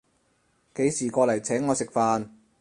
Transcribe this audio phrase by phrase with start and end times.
[0.73, 2.29] 幾時過來請我食飯